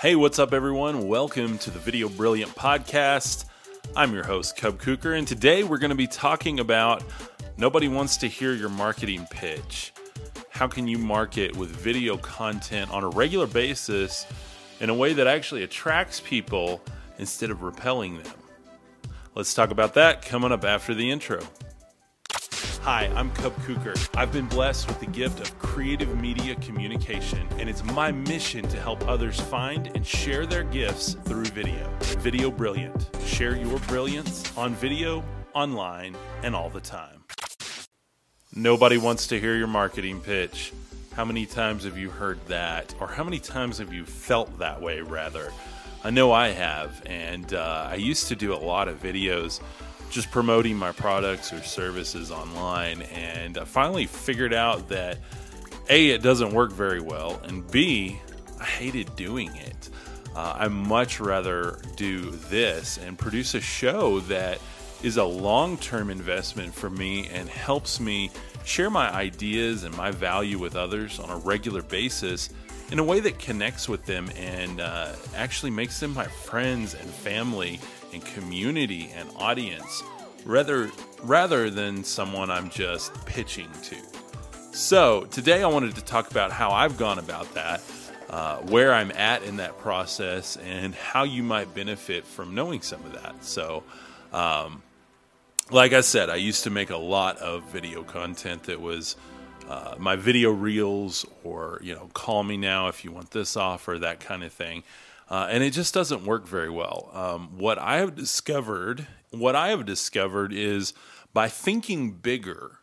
Hey, 0.00 0.14
what's 0.14 0.38
up, 0.38 0.52
everyone? 0.52 1.08
Welcome 1.08 1.58
to 1.58 1.72
the 1.72 1.80
Video 1.80 2.08
Brilliant 2.08 2.54
Podcast. 2.54 3.46
I'm 3.96 4.14
your 4.14 4.22
host, 4.22 4.56
Cub 4.56 4.80
Kuker, 4.80 5.18
and 5.18 5.26
today 5.26 5.64
we're 5.64 5.78
going 5.78 5.90
to 5.90 5.96
be 5.96 6.06
talking 6.06 6.60
about 6.60 7.02
nobody 7.56 7.88
wants 7.88 8.16
to 8.18 8.28
hear 8.28 8.52
your 8.52 8.68
marketing 8.68 9.26
pitch. 9.28 9.92
How 10.50 10.68
can 10.68 10.86
you 10.86 10.98
market 10.98 11.56
with 11.56 11.70
video 11.70 12.16
content 12.16 12.92
on 12.92 13.02
a 13.02 13.08
regular 13.08 13.48
basis 13.48 14.24
in 14.78 14.88
a 14.88 14.94
way 14.94 15.14
that 15.14 15.26
actually 15.26 15.64
attracts 15.64 16.20
people 16.20 16.80
instead 17.18 17.50
of 17.50 17.64
repelling 17.64 18.22
them? 18.22 18.36
Let's 19.34 19.52
talk 19.52 19.72
about 19.72 19.94
that 19.94 20.22
coming 20.22 20.52
up 20.52 20.64
after 20.64 20.94
the 20.94 21.10
intro. 21.10 21.40
Hi, 22.82 23.10
I'm 23.16 23.32
Cub 23.32 23.52
Kuker. 23.62 24.16
I've 24.16 24.32
been 24.32 24.46
blessed 24.46 24.86
with 24.86 25.00
the 25.00 25.06
gift 25.06 25.40
of 25.40 25.58
creative 25.78 26.20
media 26.20 26.56
communication, 26.56 27.46
and 27.60 27.68
it's 27.68 27.84
my 27.84 28.10
mission 28.10 28.66
to 28.66 28.80
help 28.80 29.06
others 29.06 29.38
find 29.38 29.86
and 29.94 30.04
share 30.04 30.44
their 30.44 30.64
gifts 30.64 31.14
through 31.22 31.44
video. 31.44 31.88
Video 32.18 32.50
Brilliant. 32.50 33.08
Share 33.24 33.54
your 33.54 33.78
brilliance 33.86 34.42
on 34.58 34.74
video, 34.74 35.22
online, 35.54 36.16
and 36.42 36.56
all 36.56 36.68
the 36.68 36.80
time. 36.80 37.22
Nobody 38.52 38.98
wants 38.98 39.28
to 39.28 39.38
hear 39.38 39.54
your 39.54 39.68
marketing 39.68 40.20
pitch. 40.20 40.72
How 41.14 41.24
many 41.24 41.46
times 41.46 41.84
have 41.84 41.96
you 41.96 42.10
heard 42.10 42.44
that? 42.48 42.92
Or 42.98 43.06
how 43.06 43.22
many 43.22 43.38
times 43.38 43.78
have 43.78 43.92
you 43.92 44.04
felt 44.04 44.58
that 44.58 44.82
way, 44.82 45.00
rather? 45.00 45.52
I 46.02 46.10
know 46.10 46.32
I 46.32 46.48
have, 46.48 47.00
and 47.06 47.54
uh, 47.54 47.86
I 47.88 47.94
used 47.94 48.26
to 48.26 48.34
do 48.34 48.52
a 48.52 48.58
lot 48.58 48.88
of 48.88 49.00
videos 49.00 49.60
just 50.10 50.30
promoting 50.30 50.76
my 50.76 50.90
products 50.90 51.52
or 51.52 51.62
services 51.62 52.30
online. 52.30 53.02
And 53.02 53.58
I 53.58 53.64
finally 53.64 54.06
figured 54.06 54.54
out 54.54 54.88
that 54.88 55.18
A, 55.90 56.10
it 56.10 56.22
doesn't 56.22 56.52
work 56.52 56.72
very 56.72 57.00
well, 57.00 57.40
and 57.44 57.68
B, 57.70 58.20
I 58.60 58.64
hated 58.64 59.14
doing 59.16 59.54
it. 59.56 59.88
Uh, 60.36 60.54
I 60.58 60.68
much 60.68 61.18
rather 61.18 61.80
do 61.96 62.30
this 62.30 62.98
and 62.98 63.18
produce 63.18 63.54
a 63.54 63.60
show 63.60 64.20
that 64.20 64.60
is 65.02 65.16
a 65.16 65.24
long 65.24 65.78
term 65.78 66.10
investment 66.10 66.74
for 66.74 66.90
me 66.90 67.28
and 67.32 67.48
helps 67.48 68.00
me 68.00 68.30
share 68.64 68.90
my 68.90 69.10
ideas 69.10 69.84
and 69.84 69.96
my 69.96 70.10
value 70.10 70.58
with 70.58 70.76
others 70.76 71.18
on 71.18 71.30
a 71.30 71.36
regular 71.38 71.82
basis 71.82 72.50
in 72.92 72.98
a 72.98 73.04
way 73.04 73.20
that 73.20 73.38
connects 73.38 73.88
with 73.88 74.04
them 74.04 74.30
and 74.36 74.80
uh, 74.80 75.12
actually 75.34 75.70
makes 75.70 75.98
them 76.00 76.12
my 76.14 76.24
friends 76.24 76.94
and 76.94 77.08
family 77.08 77.80
and 78.12 78.24
community 78.24 79.10
and 79.14 79.28
audience 79.36 80.02
rather 80.44 80.90
rather 81.22 81.70
than 81.70 82.04
someone 82.04 82.50
I'm 82.50 82.68
just 82.70 83.14
pitching 83.24 83.70
to. 83.84 84.17
So, 84.78 85.24
today 85.24 85.64
I 85.64 85.66
wanted 85.66 85.96
to 85.96 86.04
talk 86.04 86.30
about 86.30 86.52
how 86.52 86.70
I've 86.70 86.96
gone 86.96 87.18
about 87.18 87.52
that, 87.54 87.82
uh, 88.30 88.58
where 88.58 88.94
I'm 88.94 89.10
at 89.10 89.42
in 89.42 89.56
that 89.56 89.76
process, 89.78 90.56
and 90.56 90.94
how 90.94 91.24
you 91.24 91.42
might 91.42 91.74
benefit 91.74 92.24
from 92.24 92.54
knowing 92.54 92.80
some 92.82 93.04
of 93.04 93.12
that. 93.14 93.44
So, 93.44 93.82
um, 94.32 94.80
like 95.72 95.92
I 95.94 96.00
said, 96.00 96.30
I 96.30 96.36
used 96.36 96.62
to 96.62 96.70
make 96.70 96.90
a 96.90 96.96
lot 96.96 97.38
of 97.38 97.64
video 97.72 98.04
content 98.04 98.62
that 98.62 98.80
was 98.80 99.16
uh, 99.68 99.96
my 99.98 100.14
video 100.14 100.52
reels, 100.52 101.26
or 101.42 101.80
you 101.82 101.92
know, 101.92 102.08
call 102.14 102.44
me 102.44 102.56
now 102.56 102.86
if 102.86 103.04
you 103.04 103.10
want 103.10 103.32
this 103.32 103.56
offer, 103.56 103.98
that 103.98 104.20
kind 104.20 104.44
of 104.44 104.52
thing. 104.52 104.84
Uh, 105.28 105.48
and 105.50 105.64
it 105.64 105.72
just 105.72 105.92
doesn't 105.92 106.24
work 106.24 106.46
very 106.46 106.70
well. 106.70 107.10
Um, 107.12 107.58
what 107.58 107.78
I 107.78 107.96
have 107.96 108.14
discovered, 108.14 109.08
what 109.32 109.56
I 109.56 109.70
have 109.70 109.84
discovered 109.84 110.52
is 110.52 110.94
by 111.34 111.48
thinking 111.48 112.12
bigger, 112.12 112.78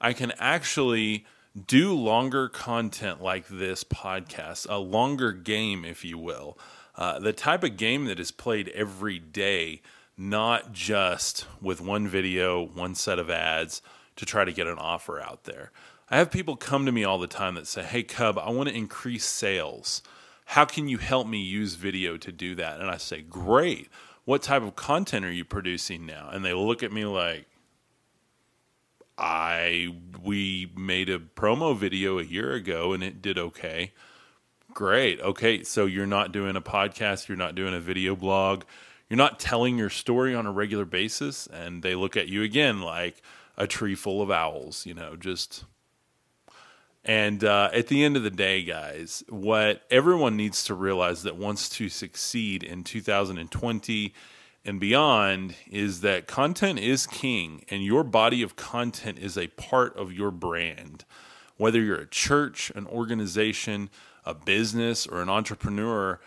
I 0.00 0.12
can 0.12 0.32
actually 0.40 1.24
do 1.64 1.94
longer 1.94 2.48
content 2.48 3.22
like 3.22 3.48
this 3.48 3.84
podcast, 3.84 4.66
a 4.68 4.76
longer 4.76 5.32
game, 5.32 5.84
if 5.84 6.04
you 6.04 6.18
will. 6.18 6.58
Uh, 6.94 7.18
the 7.18 7.32
type 7.32 7.62
of 7.62 7.76
game 7.76 8.06
that 8.06 8.20
is 8.20 8.30
played 8.30 8.68
every 8.70 9.18
day, 9.18 9.82
not 10.16 10.72
just 10.72 11.46
with 11.60 11.80
one 11.80 12.08
video, 12.08 12.62
one 12.62 12.94
set 12.94 13.18
of 13.18 13.30
ads 13.30 13.82
to 14.16 14.26
try 14.26 14.44
to 14.44 14.52
get 14.52 14.66
an 14.66 14.78
offer 14.78 15.20
out 15.20 15.44
there. 15.44 15.70
I 16.10 16.16
have 16.18 16.30
people 16.30 16.56
come 16.56 16.86
to 16.86 16.92
me 16.92 17.04
all 17.04 17.18
the 17.18 17.26
time 17.26 17.54
that 17.54 17.66
say, 17.66 17.82
Hey, 17.82 18.02
Cub, 18.02 18.38
I 18.38 18.50
want 18.50 18.68
to 18.68 18.74
increase 18.74 19.24
sales 19.24 20.02
how 20.46 20.64
can 20.64 20.88
you 20.88 20.98
help 20.98 21.26
me 21.26 21.38
use 21.38 21.74
video 21.74 22.16
to 22.16 22.30
do 22.30 22.54
that? 22.54 22.80
And 22.80 22.88
I 22.88 22.96
say, 22.98 23.20
great. 23.20 23.88
What 24.24 24.42
type 24.42 24.62
of 24.62 24.76
content 24.76 25.24
are 25.24 25.32
you 25.32 25.44
producing 25.44 26.06
now? 26.06 26.30
And 26.32 26.44
they 26.44 26.52
look 26.52 26.82
at 26.82 26.92
me 26.92 27.04
like, 27.04 27.46
I 29.18 29.94
we 30.22 30.72
made 30.76 31.08
a 31.08 31.18
promo 31.18 31.76
video 31.76 32.18
a 32.18 32.24
year 32.24 32.52
ago 32.52 32.92
and 32.92 33.02
it 33.02 33.22
did 33.22 33.38
okay. 33.38 33.92
Great. 34.74 35.20
Okay, 35.20 35.62
so 35.62 35.86
you're 35.86 36.06
not 36.06 36.32
doing 36.32 36.56
a 36.56 36.60
podcast, 36.60 37.28
you're 37.28 37.38
not 37.38 37.54
doing 37.54 37.72
a 37.72 37.80
video 37.80 38.14
blog, 38.14 38.64
you're 39.08 39.16
not 39.16 39.40
telling 39.40 39.78
your 39.78 39.88
story 39.88 40.34
on 40.34 40.46
a 40.46 40.52
regular 40.52 40.84
basis 40.84 41.46
and 41.46 41.82
they 41.82 41.94
look 41.94 42.16
at 42.16 42.28
you 42.28 42.42
again 42.42 42.82
like 42.82 43.22
a 43.56 43.66
tree 43.66 43.94
full 43.94 44.20
of 44.20 44.30
owls, 44.30 44.84
you 44.84 44.92
know, 44.92 45.16
just 45.16 45.64
and 47.06 47.44
uh, 47.44 47.70
at 47.72 47.86
the 47.86 48.02
end 48.02 48.16
of 48.16 48.24
the 48.24 48.30
day, 48.30 48.64
guys, 48.64 49.22
what 49.28 49.82
everyone 49.92 50.36
needs 50.36 50.64
to 50.64 50.74
realize 50.74 51.22
that 51.22 51.36
wants 51.36 51.68
to 51.70 51.88
succeed 51.88 52.64
in 52.64 52.82
2020 52.82 54.12
and 54.66 54.80
beyond 54.80 55.54
is 55.70 56.00
that 56.00 56.26
content 56.26 56.80
is 56.80 57.06
king, 57.06 57.64
and 57.70 57.84
your 57.84 58.02
body 58.02 58.42
of 58.42 58.56
content 58.56 59.16
is 59.18 59.38
a 59.38 59.46
part 59.46 59.96
of 59.96 60.12
your 60.12 60.32
brand. 60.32 61.04
Whether 61.56 61.80
you're 61.80 62.00
a 62.00 62.06
church, 62.08 62.72
an 62.74 62.86
organization, 62.88 63.88
a 64.24 64.34
business, 64.34 65.06
or 65.06 65.22
an 65.22 65.28
entrepreneur, 65.28 66.20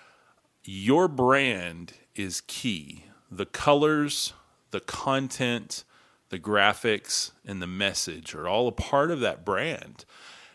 your 0.64 1.10
brand 1.10 1.94
is 2.16 2.42
key. 2.42 3.04
The 3.30 3.46
colors, 3.46 4.34
the 4.72 4.80
content, 4.80 5.84
the 6.30 6.40
graphics, 6.40 7.32
and 7.46 7.62
the 7.62 7.68
message 7.68 8.34
are 8.34 8.48
all 8.48 8.70
a 8.70 8.72
part 8.72 9.12
of 9.12 9.20
that 9.20 9.44
brand. 9.44 10.06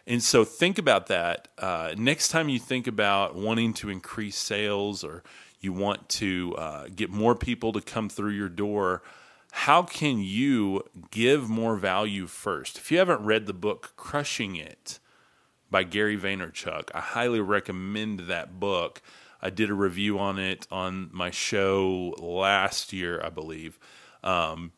And 0.07 0.23
so 0.23 0.45
think 0.45 0.79
about 0.79 1.07
that. 1.09 1.49
Uh, 1.59 1.95
next 1.99 2.29
time 2.29 2.49
you 2.49 2.59
think 2.59 2.87
about 2.87 3.35
wanting 3.35 3.75
to 3.75 3.91
increase 3.91 4.37
sales 4.37 5.05
or 5.05 5.23
you 5.65 5.73
want 5.73 6.09
to 6.11 6.55
uh, 6.57 6.89
get 6.95 7.11
more 7.11 7.35
people 7.35 7.73
to 7.73 7.81
come 7.81 8.09
through 8.09 8.33
your 8.33 8.49
door, 8.49 9.03
how 9.53 9.83
can 9.83 10.19
you 10.19 10.83
give 11.11 11.49
more 11.49 11.77
value 11.77 12.27
first? 12.27 12.77
If 12.79 12.93
you 12.93 12.99
haven't 12.99 13.25
read 13.25 13.47
the 13.47 13.53
book 13.55 13.95
Crushing 13.97 14.57
It 14.57 14.99
by 15.71 15.85
Gary 15.85 16.19
Vaynerchuk, 16.19 16.91
I 16.95 17.01
highly 17.01 17.41
recommend 17.41 18.21
that 18.21 18.61
book. 18.61 19.01
I 19.41 19.51
did 19.51 19.71
a 19.71 19.75
review 19.75 20.19
on 20.19 20.39
it 20.39 20.67
on 20.71 21.09
my 21.13 21.31
show 21.31 22.15
last 22.19 22.93
year, 22.93 23.21
I 23.25 23.31
believe. 23.31 23.79
Um, 24.23 24.73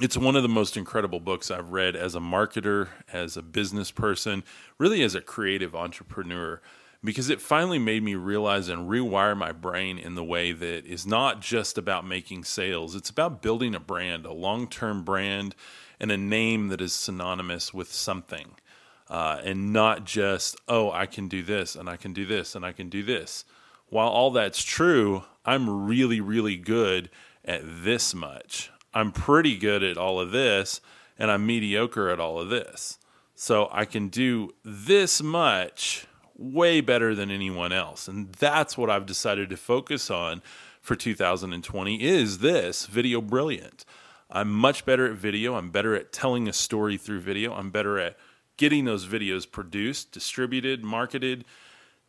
it's 0.00 0.16
one 0.16 0.36
of 0.36 0.42
the 0.42 0.48
most 0.48 0.76
incredible 0.76 1.20
books 1.20 1.50
I've 1.50 1.72
read 1.72 1.96
as 1.96 2.14
a 2.14 2.20
marketer, 2.20 2.88
as 3.12 3.36
a 3.36 3.42
business 3.42 3.90
person, 3.90 4.44
really 4.76 5.02
as 5.02 5.14
a 5.14 5.20
creative 5.20 5.74
entrepreneur, 5.74 6.60
because 7.04 7.30
it 7.30 7.40
finally 7.40 7.78
made 7.78 8.02
me 8.02 8.14
realize 8.14 8.68
and 8.68 8.88
rewire 8.88 9.36
my 9.36 9.52
brain 9.52 9.98
in 9.98 10.14
the 10.14 10.24
way 10.24 10.52
that 10.52 10.86
is 10.86 11.06
not 11.06 11.40
just 11.40 11.78
about 11.78 12.06
making 12.06 12.44
sales. 12.44 12.94
It's 12.94 13.10
about 13.10 13.42
building 13.42 13.74
a 13.74 13.80
brand, 13.80 14.26
a 14.26 14.32
long 14.32 14.68
term 14.68 15.04
brand, 15.04 15.54
and 16.00 16.10
a 16.10 16.16
name 16.16 16.68
that 16.68 16.80
is 16.80 16.92
synonymous 16.92 17.72
with 17.72 17.92
something. 17.92 18.56
Uh, 19.08 19.40
and 19.44 19.72
not 19.72 20.04
just, 20.04 20.56
oh, 20.66 20.90
I 20.90 21.06
can 21.06 21.28
do 21.28 21.42
this 21.42 21.76
and 21.76 21.88
I 21.88 21.96
can 21.96 22.12
do 22.12 22.26
this 22.26 22.56
and 22.56 22.66
I 22.66 22.72
can 22.72 22.88
do 22.88 23.04
this. 23.04 23.44
While 23.88 24.08
all 24.08 24.32
that's 24.32 24.64
true, 24.64 25.22
I'm 25.44 25.86
really, 25.86 26.20
really 26.20 26.56
good 26.56 27.08
at 27.44 27.62
this 27.64 28.14
much. 28.14 28.70
I'm 28.92 29.12
pretty 29.12 29.56
good 29.56 29.84
at 29.84 29.96
all 29.96 30.18
of 30.18 30.32
this 30.32 30.80
and 31.18 31.30
I'm 31.30 31.46
mediocre 31.46 32.08
at 32.08 32.18
all 32.18 32.40
of 32.40 32.48
this. 32.48 32.98
So 33.34 33.68
I 33.70 33.84
can 33.84 34.08
do 34.08 34.54
this 34.64 35.22
much 35.22 36.06
way 36.36 36.80
better 36.80 37.14
than 37.14 37.30
anyone 37.30 37.72
else. 37.72 38.08
And 38.08 38.32
that's 38.32 38.76
what 38.76 38.90
I've 38.90 39.06
decided 39.06 39.50
to 39.50 39.56
focus 39.56 40.10
on 40.10 40.42
for 40.80 40.94
2020 40.94 42.02
is 42.02 42.38
this 42.38 42.86
video 42.86 43.20
brilliant. 43.20 43.84
I'm 44.30 44.52
much 44.52 44.84
better 44.84 45.06
at 45.06 45.16
video. 45.16 45.54
I'm 45.54 45.70
better 45.70 45.94
at 45.94 46.12
telling 46.12 46.48
a 46.48 46.52
story 46.52 46.96
through 46.96 47.20
video. 47.20 47.54
I'm 47.54 47.70
better 47.70 47.98
at 47.98 48.16
getting 48.56 48.84
those 48.84 49.06
videos 49.06 49.50
produced, 49.50 50.12
distributed, 50.12 50.82
marketed, 50.82 51.44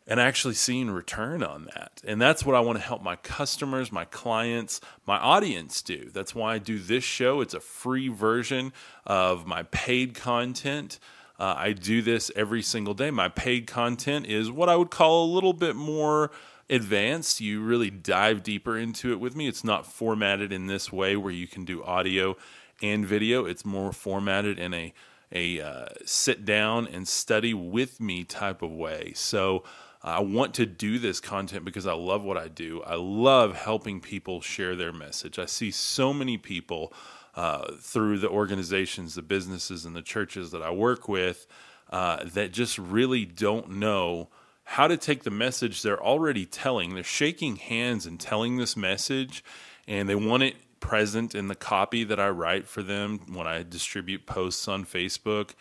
and 0.07 0.19
actually 0.19 0.53
seeing 0.53 0.89
return 0.89 1.43
on 1.43 1.65
that. 1.75 2.01
And 2.05 2.21
that's 2.21 2.45
what 2.45 2.55
I 2.55 2.61
want 2.61 2.77
to 2.77 2.83
help 2.83 3.03
my 3.03 3.17
customers, 3.17 3.91
my 3.91 4.05
clients, 4.05 4.79
my 5.05 5.17
audience 5.17 5.81
do. 5.81 6.09
That's 6.13 6.33
why 6.33 6.55
I 6.55 6.57
do 6.59 6.79
this 6.79 7.03
show. 7.03 7.41
It's 7.41 7.53
a 7.53 7.59
free 7.59 8.07
version 8.07 8.71
of 9.05 9.45
my 9.45 9.63
paid 9.63 10.15
content. 10.15 10.99
Uh, 11.39 11.53
I 11.57 11.73
do 11.73 12.01
this 12.01 12.31
every 12.35 12.61
single 12.61 12.93
day. 12.93 13.11
My 13.11 13.29
paid 13.29 13.67
content 13.67 14.25
is 14.25 14.51
what 14.51 14.69
I 14.69 14.75
would 14.75 14.89
call 14.89 15.25
a 15.25 15.33
little 15.33 15.53
bit 15.53 15.75
more 15.75 16.31
advanced. 16.69 17.39
You 17.39 17.61
really 17.61 17.89
dive 17.89 18.43
deeper 18.43 18.77
into 18.77 19.11
it 19.11 19.19
with 19.19 19.35
me. 19.35 19.47
It's 19.47 19.63
not 19.63 19.85
formatted 19.85 20.51
in 20.51 20.67
this 20.67 20.91
way 20.91 21.15
where 21.15 21.33
you 21.33 21.47
can 21.47 21.63
do 21.63 21.83
audio 21.83 22.35
and 22.81 23.05
video, 23.05 23.45
it's 23.45 23.65
more 23.65 23.91
formatted 23.91 24.59
in 24.59 24.73
a 24.73 24.93
a 25.31 25.59
uh, 25.59 25.87
sit 26.05 26.45
down 26.45 26.87
and 26.87 27.05
study 27.07 27.53
with 27.53 27.99
me 27.99 28.23
type 28.23 28.61
of 28.61 28.71
way. 28.71 29.11
So 29.15 29.63
I 30.01 30.21
want 30.21 30.53
to 30.55 30.65
do 30.65 30.99
this 30.99 31.19
content 31.19 31.65
because 31.65 31.85
I 31.85 31.93
love 31.93 32.23
what 32.23 32.37
I 32.37 32.47
do. 32.47 32.81
I 32.83 32.95
love 32.95 33.55
helping 33.55 33.99
people 33.99 34.39
share 34.39 34.75
their 34.75 34.93
message. 34.93 35.37
I 35.37 35.45
see 35.45 35.71
so 35.71 36.13
many 36.13 36.37
people 36.37 36.93
uh, 37.37 37.71
through 37.79 38.17
the 38.17 38.27
organizations, 38.27 39.13
the 39.13 39.21
businesses, 39.21 39.85
and 39.85 39.95
the 39.95 40.01
churches 40.01 40.49
that 40.51 40.63
I 40.63 40.71
work 40.71 41.07
with 41.07 41.45
uh, 41.91 42.25
that 42.33 42.51
just 42.51 42.79
really 42.79 43.25
don't 43.25 43.73
know 43.73 44.29
how 44.63 44.87
to 44.87 44.97
take 44.97 45.21
the 45.21 45.29
message 45.29 45.83
they're 45.83 46.03
already 46.03 46.47
telling. 46.47 46.95
They're 46.95 47.03
shaking 47.03 47.57
hands 47.57 48.07
and 48.07 48.19
telling 48.19 48.57
this 48.57 48.75
message, 48.75 49.43
and 49.87 50.09
they 50.09 50.15
want 50.15 50.43
it 50.43 50.55
present 50.79 51.35
in 51.35 51.47
the 51.47 51.55
copy 51.55 52.03
that 52.03 52.19
I 52.19 52.29
write 52.29 52.67
for 52.67 52.81
them 52.81 53.19
when 53.31 53.45
I 53.45 53.61
distribute 53.61 54.25
posts 54.25 54.67
on 54.67 54.83
Facebook. 54.83 55.51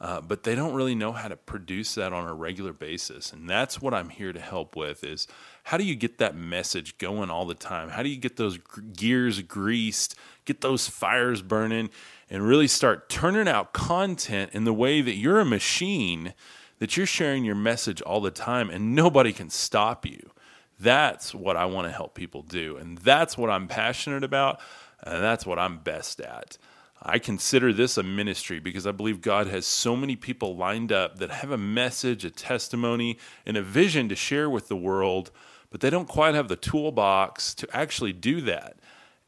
Uh, 0.00 0.18
but 0.20 0.44
they 0.44 0.54
don't 0.54 0.72
really 0.72 0.94
know 0.94 1.12
how 1.12 1.28
to 1.28 1.36
produce 1.36 1.94
that 1.94 2.10
on 2.12 2.26
a 2.26 2.32
regular 2.32 2.72
basis. 2.72 3.32
And 3.32 3.48
that's 3.48 3.82
what 3.82 3.92
i'm 3.92 4.08
here 4.08 4.32
to 4.32 4.40
help 4.40 4.74
with 4.74 5.04
is 5.04 5.26
how 5.64 5.76
do 5.76 5.84
you 5.84 5.94
get 5.94 6.16
that 6.18 6.34
message 6.34 6.96
going 6.96 7.28
all 7.28 7.44
the 7.44 7.54
time? 7.54 7.90
How 7.90 8.02
do 8.02 8.08
you 8.08 8.16
get 8.16 8.36
those 8.36 8.58
gears 8.96 9.42
greased 9.42 10.14
get 10.46 10.62
those 10.62 10.88
fires 10.88 11.42
burning 11.42 11.90
and 12.28 12.44
really 12.44 12.66
start 12.66 13.08
turning 13.08 13.46
out 13.46 13.72
content 13.72 14.50
in 14.52 14.64
the 14.64 14.72
way 14.72 15.00
that 15.00 15.14
you're 15.14 15.38
a 15.38 15.44
machine 15.44 16.34
that 16.78 16.96
you're 16.96 17.06
sharing 17.06 17.44
your 17.44 17.54
message 17.54 18.00
all 18.02 18.20
the 18.20 18.30
time 18.30 18.70
and 18.70 18.94
nobody 18.94 19.32
can 19.32 19.50
stop 19.50 20.06
you? 20.06 20.30
That's 20.78 21.34
what 21.34 21.56
i 21.58 21.66
want 21.66 21.86
to 21.88 21.92
help 21.92 22.14
people 22.14 22.42
do 22.42 22.78
and 22.78 22.96
that's 22.98 23.36
what 23.36 23.50
i'm 23.50 23.68
passionate 23.68 24.24
about 24.24 24.60
and 25.02 25.22
that's 25.22 25.44
what 25.44 25.58
i'm 25.58 25.78
best 25.78 26.20
at 26.20 26.56
I 27.02 27.18
consider 27.18 27.72
this 27.72 27.96
a 27.96 28.02
ministry 28.02 28.60
because 28.60 28.86
I 28.86 28.92
believe 28.92 29.22
God 29.22 29.46
has 29.46 29.66
so 29.66 29.96
many 29.96 30.16
people 30.16 30.56
lined 30.56 30.92
up 30.92 31.18
that 31.18 31.30
have 31.30 31.50
a 31.50 31.58
message, 31.58 32.24
a 32.24 32.30
testimony, 32.30 33.18
and 33.46 33.56
a 33.56 33.62
vision 33.62 34.08
to 34.10 34.16
share 34.16 34.50
with 34.50 34.68
the 34.68 34.76
world, 34.76 35.30
but 35.70 35.80
they 35.80 35.88
don't 35.88 36.08
quite 36.08 36.34
have 36.34 36.48
the 36.48 36.56
toolbox 36.56 37.54
to 37.54 37.68
actually 37.74 38.12
do 38.12 38.42
that. 38.42 38.76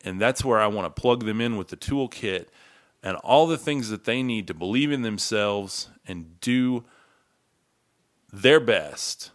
And 0.05 0.21
that's 0.21 0.45
where 0.45 0.61
I 0.61 0.67
want 0.67 0.95
to 0.95 1.01
plug 1.01 1.25
them 1.25 1.41
in 1.41 1.57
with 1.57 1.69
the 1.69 1.77
toolkit 1.77 2.47
and 3.03 3.17
all 3.19 3.47
the 3.47 3.59
things 3.59 3.89
that 3.89 4.05
they 4.05 4.23
need 4.23 4.47
to 4.49 4.55
believe 4.55 4.93
in 4.93 5.03
themselves 5.03 5.89
and 6.07 6.39
do 6.41 6.85
their 8.33 8.61
best 8.61 9.31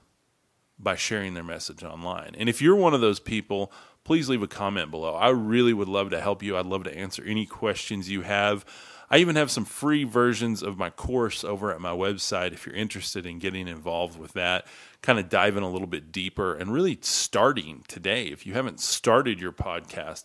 by 0.80 0.95
sharing 0.95 1.34
their 1.34 1.44
message 1.44 1.84
online. 1.84 2.36
And 2.38 2.50
if 2.50 2.62
you're 2.62 2.75
one 2.75 2.94
of 2.94 3.01
those 3.01 3.19
people, 3.19 3.72
please 4.07 4.30
leave 4.30 4.42
a 4.42 4.48
comment 4.48 4.89
below. 4.89 5.15
I 5.15 5.27
really 5.31 5.74
would 5.74 5.89
love 5.89 6.12
to 6.12 6.21
help 6.21 6.42
you. 6.42 6.56
I'd 6.56 6.65
love 6.65 6.86
to 6.86 6.98
answer 6.98 7.21
any 7.25 7.45
questions 7.45 8.09
you 8.09 8.21
have. 8.21 8.63
I 9.09 9.18
even 9.18 9.36
have 9.36 9.51
some 9.51 9.65
free 9.65 10.06
versions 10.06 10.63
of 10.63 10.77
my 10.77 10.89
course 10.89 11.44
over 11.44 11.74
at 11.74 11.81
my 11.81 11.92
website 11.92 12.54
if 12.54 12.65
you're 12.65 12.74
interested 12.74 13.25
in 13.25 13.38
getting 13.38 13.68
involved 13.68 14.18
with 14.18 14.31
that, 14.31 14.65
kind 15.01 15.19
of 15.19 15.27
diving 15.27 15.62
a 15.62 15.69
little 15.69 15.89
bit 15.89 16.13
deeper 16.13 16.56
and 16.56 16.71
really 16.71 16.98
starting 17.01 17.83
today. 17.89 18.27
If 18.27 18.45
you 18.45 18.54
haven't 18.54 18.80
started 18.80 19.42
your 19.42 19.51
podcast, 19.51 20.24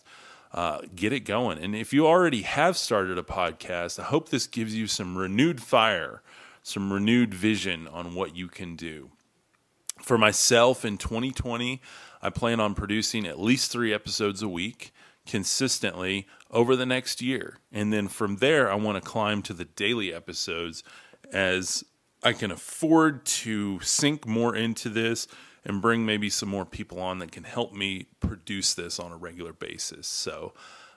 uh, 0.53 0.83
get 0.95 1.11
it 1.11 1.25
going. 1.25 1.57
And 1.57 1.75
if 1.75 1.91
you 1.91 2.07
already 2.07 2.43
have 2.43 2.77
started 2.77 3.17
a 3.17 3.23
podcast, 3.23 3.99
I 3.99 4.03
hope 4.03 4.29
this 4.29 4.47
gives 4.47 4.73
you 4.73 4.87
some 4.87 5.17
renewed 5.17 5.61
fire, 5.61 6.21
some 6.61 6.93
renewed 6.93 7.33
vision 7.33 7.89
on 7.89 8.15
what 8.15 8.33
you 8.33 8.47
can 8.47 8.77
do. 8.77 9.09
For 10.01 10.17
myself 10.17 10.85
in 10.85 10.97
2020, 10.97 11.81
I 12.23 12.29
plan 12.29 12.61
on 12.61 12.73
producing 12.73 13.27
at 13.27 13.37
least 13.37 13.69
three 13.69 13.93
episodes 13.93 14.41
a 14.41 14.47
week 14.47 14.93
consistently 15.27 16.25
over 16.49 16.75
the 16.75 16.85
next 16.85 17.21
year. 17.21 17.57
And 17.71 17.91
then 17.91 18.07
from 18.07 18.37
there, 18.37 18.71
I 18.71 18.75
want 18.75 19.01
to 19.01 19.09
climb 19.09 19.41
to 19.43 19.53
the 19.53 19.65
daily 19.65 20.13
episodes 20.13 20.83
as 21.31 21.83
I 22.23 22.31
can 22.31 22.49
afford 22.49 23.25
to 23.25 23.81
sink 23.81 24.25
more 24.25 24.55
into 24.55 24.87
this 24.87 25.27
and 25.65 25.81
bring 25.81 26.05
maybe 26.05 26.29
some 26.29 26.49
more 26.49 26.65
people 26.65 27.01
on 27.01 27.19
that 27.19 27.31
can 27.31 27.43
help 27.43 27.73
me 27.73 28.07
produce 28.21 28.73
this 28.73 28.99
on 28.99 29.11
a 29.11 29.17
regular 29.17 29.53
basis. 29.53 30.07
So, 30.07 30.53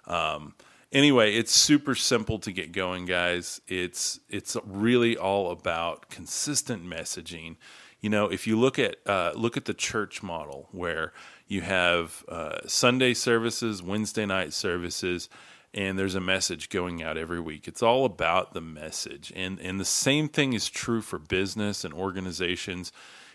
um, 0.07 0.55
anyway, 0.93 1.35
it's 1.35 1.53
super 1.53 1.97
simple 1.97 2.39
to 2.41 2.53
get 2.53 2.73
going, 2.73 3.07
guys. 3.07 3.61
It's 3.67 4.21
it's 4.29 4.57
really 4.65 5.17
all 5.17 5.51
about 5.51 6.11
consistent 6.11 6.85
messaging 6.85 7.57
you 8.01 8.11
know, 8.11 8.27
if 8.27 8.47
you 8.47 8.59
look 8.59 8.79
at 8.79 8.97
uh, 9.07 9.33
look 9.35 9.57
at 9.57 9.65
the 9.65 9.75
church 9.75 10.23
model 10.23 10.69
where 10.73 11.13
you 11.49 11.63
have 11.63 12.25
uh, 12.29 12.59
Sunday 12.67 13.15
services, 13.15 13.83
Wednesday 13.83 14.27
night 14.27 14.53
services, 14.53 15.29
and 15.73 15.99
there's 15.99 16.15
a 16.15 16.21
message 16.21 16.69
going 16.69 17.03
out 17.03 17.17
every 17.17 17.41
week. 17.41 17.67
It's 17.67 17.83
all 17.83 18.05
about 18.05 18.53
the 18.53 18.61
message, 18.61 19.33
and 19.35 19.59
and 19.61 19.81
the 19.81 19.85
same 19.85 20.29
thing 20.29 20.53
is 20.53 20.69
true 20.69 21.01
for 21.01 21.19
business 21.19 21.85
and 21.85 21.95
organizations. 21.95 22.93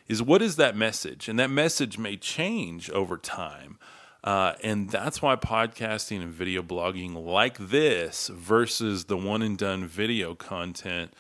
Is 0.08 0.22
what 0.22 0.42
is 0.42 0.58
that 0.58 0.75
message? 0.75 1.30
And 1.30 1.40
that 1.40 1.50
message 1.50 1.98
may 1.98 2.18
change 2.18 2.90
over 2.90 3.18
time. 3.18 3.80
Uh, 4.24 4.54
and 4.64 4.90
that's 4.90 5.22
why 5.22 5.36
podcasting 5.36 6.22
and 6.22 6.31
video 6.31 6.62
blogging 6.62 7.16
like 7.16 7.57
this 7.57 8.28
versus 8.28 9.06
the 9.06 9.18
one 9.18 9.42
and 9.42 9.57
done 9.57 9.86
video 9.86 10.36
content 10.36 11.12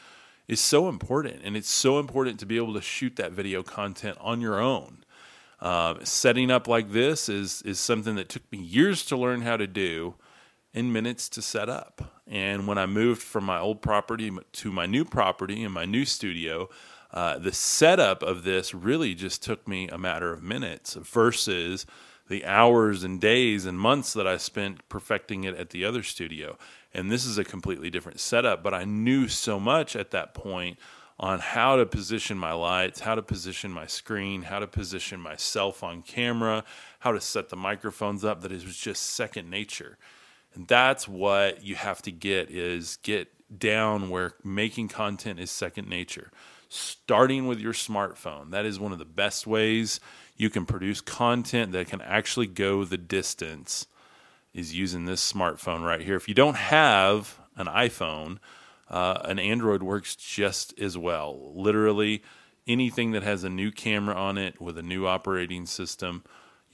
is 0.51 0.59
so 0.59 0.89
important. 0.89 1.39
And 1.45 1.55
it's 1.55 1.69
so 1.69 1.97
important 1.97 2.37
to 2.41 2.45
be 2.45 2.57
able 2.57 2.73
to 2.73 2.81
shoot 2.81 3.15
that 3.15 3.31
video 3.31 3.63
content 3.63 4.17
on 4.19 4.41
your 4.41 4.59
own. 4.59 5.05
Uh, 5.61 5.95
setting 6.03 6.51
up 6.51 6.67
like 6.67 6.91
this 6.91 7.29
is, 7.29 7.61
is 7.61 7.79
something 7.79 8.15
that 8.15 8.27
took 8.27 8.51
me 8.51 8.57
years 8.57 9.05
to 9.05 9.15
learn 9.15 9.41
how 9.41 9.55
to 9.55 9.65
do 9.65 10.15
in 10.73 10.91
minutes 10.91 11.29
to 11.29 11.41
set 11.41 11.69
up. 11.69 12.21
And 12.27 12.67
when 12.67 12.77
I 12.77 12.85
moved 12.85 13.21
from 13.21 13.45
my 13.45 13.59
old 13.59 13.81
property 13.81 14.29
to 14.51 14.71
my 14.71 14.85
new 14.85 15.05
property 15.05 15.63
and 15.63 15.73
my 15.73 15.85
new 15.85 16.03
studio, 16.03 16.69
uh, 17.11 17.37
the 17.37 17.53
setup 17.53 18.21
of 18.21 18.43
this 18.43 18.73
really 18.73 19.15
just 19.15 19.41
took 19.41 19.65
me 19.67 19.87
a 19.87 19.97
matter 19.97 20.33
of 20.33 20.43
minutes 20.43 20.95
versus 20.95 21.85
the 22.27 22.45
hours 22.45 23.03
and 23.03 23.21
days 23.21 23.65
and 23.65 23.79
months 23.79 24.13
that 24.13 24.27
I 24.27 24.37
spent 24.37 24.87
perfecting 24.89 25.45
it 25.45 25.55
at 25.55 25.69
the 25.69 25.85
other 25.85 26.03
studio 26.03 26.57
and 26.93 27.11
this 27.11 27.25
is 27.25 27.37
a 27.37 27.43
completely 27.43 27.89
different 27.89 28.19
setup 28.19 28.63
but 28.63 28.73
i 28.73 28.83
knew 28.83 29.27
so 29.27 29.59
much 29.59 29.95
at 29.95 30.11
that 30.11 30.33
point 30.33 30.77
on 31.19 31.39
how 31.39 31.75
to 31.75 31.85
position 31.85 32.37
my 32.37 32.51
lights 32.51 33.01
how 33.01 33.15
to 33.15 33.21
position 33.21 33.71
my 33.71 33.85
screen 33.85 34.43
how 34.43 34.59
to 34.59 34.67
position 34.67 35.19
myself 35.19 35.83
on 35.83 36.01
camera 36.01 36.63
how 37.01 37.11
to 37.11 37.19
set 37.19 37.49
the 37.49 37.55
microphones 37.55 38.23
up 38.23 38.41
that 38.41 38.51
it 38.51 38.63
was 38.63 38.77
just 38.77 39.01
second 39.01 39.49
nature. 39.49 39.97
And 40.53 40.67
that's 40.67 41.07
what 41.07 41.63
you 41.63 41.73
have 41.73 42.01
to 42.03 42.11
get 42.11 42.51
is 42.51 42.97
get 43.01 43.27
down 43.57 44.11
where 44.11 44.33
making 44.43 44.89
content 44.89 45.39
is 45.39 45.49
second 45.49 45.89
nature. 45.89 46.31
Starting 46.69 47.47
with 47.47 47.59
your 47.59 47.73
smartphone 47.73 48.51
that 48.51 48.65
is 48.65 48.79
one 48.79 48.91
of 48.91 48.99
the 48.99 49.05
best 49.05 49.47
ways 49.47 49.99
you 50.37 50.51
can 50.51 50.65
produce 50.65 51.01
content 51.01 51.71
that 51.71 51.87
can 51.87 52.01
actually 52.01 52.47
go 52.47 52.85
the 52.85 52.99
distance 52.99 53.87
is 54.53 54.75
using 54.75 55.05
this 55.05 55.31
smartphone 55.31 55.85
right 55.85 56.01
here. 56.01 56.15
If 56.15 56.27
you 56.27 56.33
don't 56.33 56.57
have 56.57 57.39
an 57.55 57.67
iPhone, 57.67 58.39
uh, 58.89 59.21
an 59.23 59.39
Android 59.39 59.83
works 59.83 60.15
just 60.15 60.77
as 60.79 60.97
well. 60.97 61.53
Literally, 61.55 62.23
anything 62.67 63.11
that 63.11 63.23
has 63.23 63.43
a 63.43 63.49
new 63.49 63.71
camera 63.71 64.15
on 64.15 64.37
it 64.37 64.61
with 64.61 64.77
a 64.77 64.83
new 64.83 65.07
operating 65.07 65.65
system, 65.65 66.23